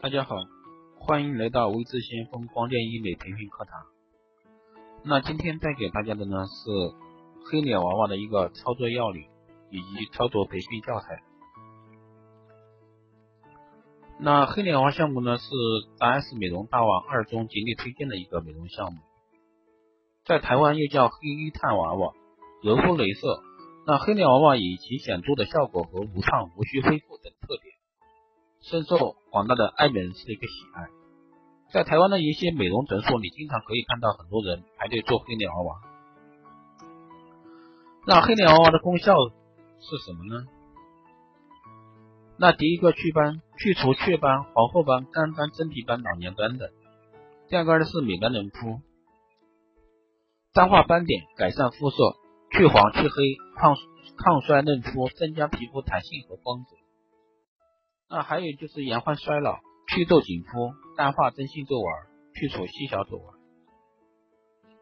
[0.00, 0.36] 大家好，
[1.00, 3.82] 欢迎来到微智先锋光电医美培训课堂。
[5.02, 6.70] 那今天带给大家的呢是
[7.50, 9.24] 黑脸娃娃的一个操作要领
[9.72, 11.20] 以及操作培训教材。
[14.20, 15.44] 那黑脸娃娃项目呢是
[15.98, 19.00] 大 S 美容大王二中极力推荐的一个美容项目，
[20.24, 21.16] 在台湾又叫黑
[21.52, 22.12] 炭娃娃、
[22.62, 23.42] 柔肤镭射。
[23.84, 27.32] 那黑脸娃娃以其显著的效果和无创、无需恢复等。
[28.60, 30.88] 深受广大的爱美人士的一个喜爱，
[31.72, 35.80] 在台湾的一些美容诊所里，经常可以看到很多人排队做黑脸娃娃。
[38.06, 40.46] 那黑脸娃娃的功效是什么呢？
[42.36, 46.70] 那第一个祛斑，去除雀斑、黄褐斑、干斑、真皮斑、老年斑的。
[47.48, 48.80] 第二个呢是美白嫩肤，
[50.52, 51.96] 淡化斑点，改善肤色，
[52.52, 53.76] 去黄去黑，抗
[54.16, 56.76] 抗衰嫩肤，增加皮肤弹性和光泽。
[58.10, 61.86] 那还有就是延缓衰老，祛皱紧肤，淡化真性皱纹，
[62.34, 63.24] 去除细小皱纹，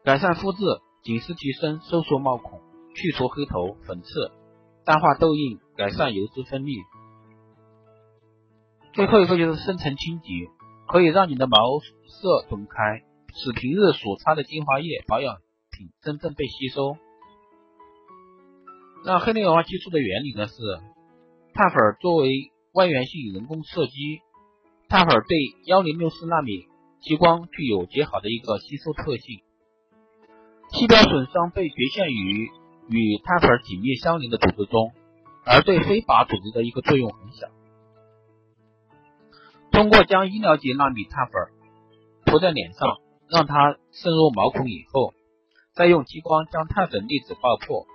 [0.05, 0.59] 改善肤质，
[1.03, 2.61] 紧实提升，收缩毛孔，
[2.95, 4.31] 去除黑头粉刺，
[4.85, 6.81] 淡化痘印，改善油脂分泌。
[8.93, 10.29] 最后一个就是深层清洁，
[10.87, 13.03] 可以让你的毛色懂开，
[13.35, 15.35] 使平日所擦的精华液、保养
[15.69, 16.95] 品真正被吸收。
[19.05, 20.53] 那黑内娃娃激素的原理呢是，
[21.53, 24.21] 碳粉作为外源性人工射击，
[24.87, 26.67] 碳粉对幺零六四纳米
[27.01, 29.41] 激光具有极好的一个吸收特性。
[30.69, 32.51] 细胞损伤被局限于
[32.87, 34.91] 与碳粉紧密相邻的组织中，
[35.43, 37.47] 而对非靶组织的一个作用很小。
[39.71, 41.33] 通过将医疗级纳米碳粉
[42.27, 42.97] 涂在脸上，
[43.27, 45.15] 让它渗入毛孔以后，
[45.73, 47.87] 再用激光将碳粉粒子爆破，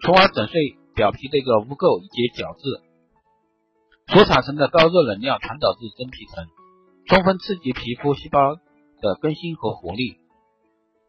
[0.00, 2.90] 从而粉碎表皮的一个污垢以及角质。
[4.12, 6.46] 所产生的高热能量传导至真皮层，
[7.06, 8.56] 充分刺激皮肤细胞
[9.00, 10.18] 的更新和活力，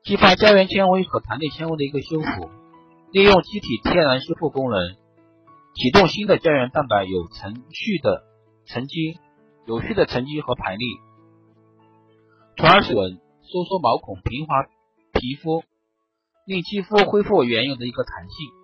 [0.06, 2.50] 激发胶原纤维和弹力纤维的一个修复，
[3.12, 4.96] 利用机体天然修复功能，
[5.76, 8.24] 启动新的胶原蛋白有程序的
[8.68, 9.20] 沉积、
[9.66, 10.88] 有序的沉积和排列，
[12.56, 14.64] 从而使收缩毛孔、平滑
[15.12, 15.62] 皮肤，
[16.48, 18.63] 令肌肤恢复原有的一个弹性。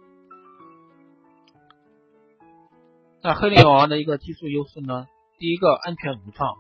[3.30, 5.06] 那黑脸娃娃的一个技术优势呢？
[5.38, 6.56] 第一个安全无创，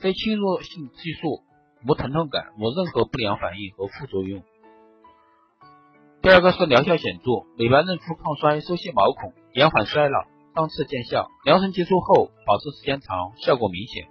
[0.00, 1.44] 非侵入性技术，
[1.86, 4.42] 无疼痛感，无任何不良反应和副作用。
[6.20, 11.28] 第二个是疗效显著，美白嫩肤、抗衰、收细毛孔、延缓衰老，当次见效。
[11.44, 14.08] 疗程结束后保持时间长，效果明显。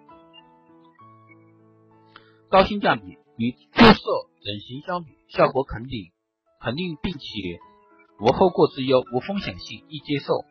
[2.48, 4.02] 高性价比，与注射
[4.46, 6.14] 整形相比，效果肯定
[6.62, 7.60] 肯定，并且
[8.22, 10.46] 无后顾之忧，无风险性，易接受。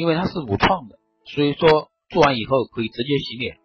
[0.00, 3.58] 因为它是无创的，所以说做完以后可以直接洗脸。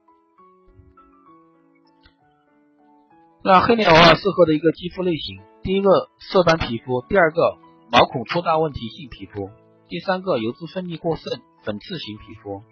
[3.41, 7.57] 那黑脸娃娃适合的一个肌肤类型，第一个色斑皮肤，第二个
[7.89, 9.49] 毛孔粗大问题性皮肤，
[9.87, 12.63] 第三个油脂分泌过剩粉刺型皮肤，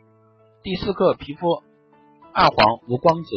[0.62, 1.63] 第四个皮肤
[2.34, 3.30] 暗黄无光泽，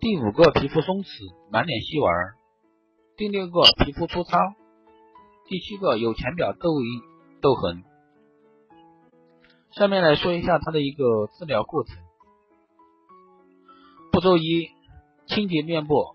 [0.00, 1.06] 第五个皮肤松弛
[1.50, 2.08] 满脸细纹，
[3.18, 4.38] 第六个皮肤粗糙，
[5.46, 7.02] 第七个有浅表痘印
[7.42, 7.84] 痘痕。
[9.76, 11.96] 下面来说一下它的一个治疗过程。
[14.12, 14.68] 步骤一：
[15.26, 16.14] 清洁面部，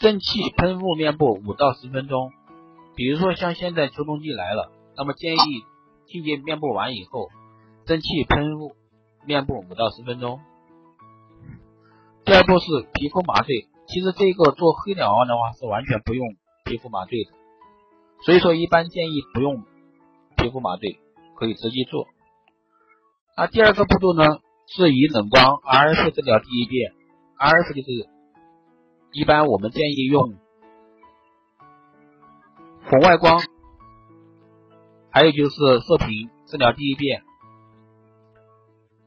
[0.00, 2.32] 蒸汽喷雾面部五到十分钟。
[2.96, 5.38] 比如说像现在秋冬季来了，那么建议
[6.08, 7.28] 清洁面部完以后，
[7.86, 8.72] 蒸汽喷雾
[9.24, 10.40] 面部五到十分钟。
[12.24, 16.26] 第二步是皮肤麻醉，其实这个做黑脸娃娃的话是完全不用
[16.64, 17.30] 皮肤麻醉的，
[18.24, 19.62] 所以说一般建议不用
[20.36, 20.98] 皮肤麻醉。
[21.38, 22.06] 可以直接做。
[23.36, 26.92] 那第二个步骤呢，是以冷光 RF 治疗第一遍
[27.38, 28.08] ，RF 就是
[29.12, 30.36] 一般我们建议用
[32.90, 33.40] 红外光，
[35.10, 35.56] 还有就是
[35.86, 37.22] 射频治疗第一遍，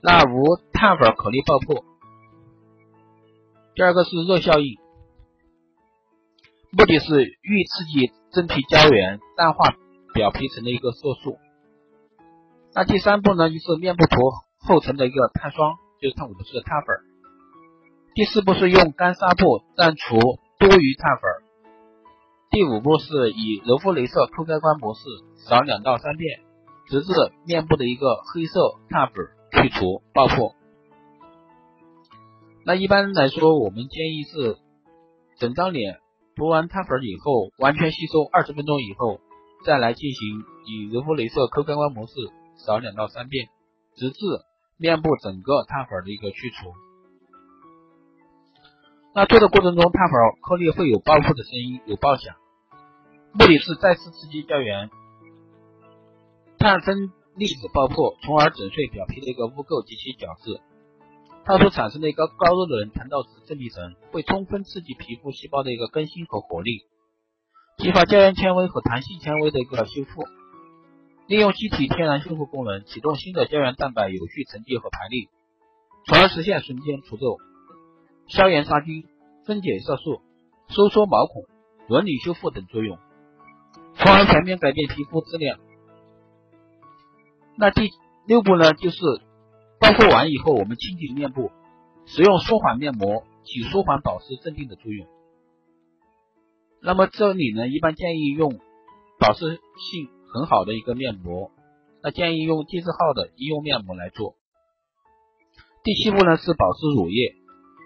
[0.02, 1.84] 那无碳粉颗粒爆破。
[3.76, 4.78] 第二个是热效应，
[6.72, 9.76] 目的是预刺激真皮胶原，淡化
[10.14, 11.38] 表皮层的一个色素。
[12.74, 14.16] 那第三步呢，就是面部涂
[14.60, 16.96] 厚层的一个碳霜，就是碳五不是的碳粉。
[18.14, 20.18] 第四步是用干纱布蘸除
[20.58, 21.24] 多余碳粉。
[22.50, 25.02] 第五步是以柔肤镭射抠开关模式
[25.36, 26.40] 扫两到三遍，
[26.88, 27.14] 直至
[27.46, 30.56] 面部的一个黑色碳粉去除爆破。
[32.66, 34.58] 那一般来说，我们建议是
[35.40, 36.00] 整张脸
[36.38, 39.20] 涂完碳粉以后，完全吸收二十分钟以后，
[39.66, 42.14] 再来进行以柔肤镭射抠开关模式。
[42.58, 43.50] 扫两到三遍，
[43.96, 44.20] 直至
[44.78, 46.74] 面部整个碳粉的一个去除。
[49.14, 52.36] 那做的过程中，碳粉颗粒会有爆破的声音，有爆响，
[53.34, 54.90] 目的是再次刺激胶原
[56.58, 60.62] 碳分粒子爆破，从而整碎表皮的一个污垢及其角质。
[61.44, 66.86] 它所产生的一个高热的人传导质正皮层，会充分刺激皮肤细胞的一个更新和活力，
[67.78, 70.24] 激发胶原纤维和弹性纤维的一个修复，
[71.28, 75.28] 利用机体天然修复功能，启动新的胶原蛋白有序沉积和排列，
[76.06, 77.38] 从而实现瞬间除皱。
[78.28, 79.06] 消炎杀菌、
[79.46, 80.22] 分解色素、
[80.70, 81.44] 收缩毛孔、
[81.90, 82.98] 纹理修复等作用，
[83.96, 85.60] 从而全面改变皮肤质量。
[87.58, 87.92] 那第
[88.26, 88.98] 六步呢，就是
[89.80, 91.52] 包覆完以后，我们清洁面部，
[92.06, 95.08] 使用舒缓面膜，起舒缓、保湿、镇定的作用。
[96.82, 98.60] 那么这里呢，一般建议用
[99.20, 101.52] 保湿性很好的一个面膜，
[102.02, 104.36] 那建议用金字号的医用面膜来做。
[105.84, 107.36] 第七步呢，是保湿乳液。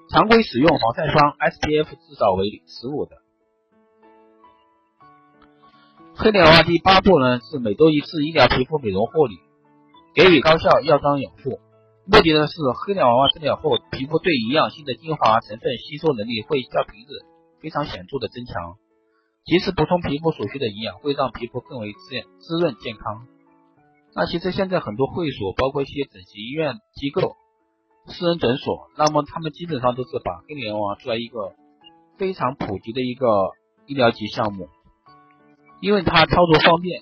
[0.07, 3.17] 常规使用防晒霜 SPF 至少为十五的。
[6.15, 9.35] 黑脸娃娃第八步呢是每周一次医疗皮肤美容护理，
[10.13, 11.59] 给予高效药妆养护。
[12.05, 12.53] 目的呢是
[12.85, 17.25] 黑脸娃娃治疗后皮肤对营养性的精华成分吸收能力会较平日
[17.59, 18.77] 非常显著的增强，
[19.45, 21.99] 及时补充皮肤所需的营养，会让皮肤更为滋
[22.39, 23.27] 滋润健康。
[24.15, 27.35] 那其实现在很多会所，包括一些整形医院机构。
[28.07, 31.55] 私人诊所，那么他们基本上都是把黑脸娃娃作为一个
[32.17, 33.25] 非常普及的一个
[33.87, 34.69] 医疗级项目，
[35.81, 37.01] 因为它操作方便。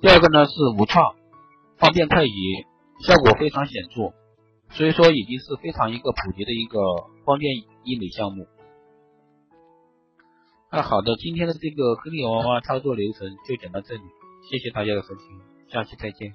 [0.00, 1.16] 第二个呢是无创，
[1.78, 2.30] 方便快捷，
[3.04, 4.12] 效果非常显著，
[4.70, 6.78] 所以说已经是非常一个普及的一个
[7.24, 7.52] 方便
[7.82, 8.46] 医美项目。
[10.72, 14.02] 那好的，今天的这个黑脸娃娃操作流程就讲到这里，
[14.48, 16.32] 谢谢大家的收听，下期再见。